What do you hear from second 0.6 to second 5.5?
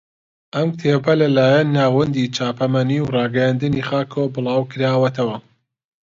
کتێبە لەلایەن ناوەندی چاپەمەنی و ڕاگەیاندنی خاکەوە بڵاو کراوەتەوە